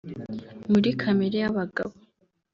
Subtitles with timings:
[0.71, 1.93] muri kamere y’abagabo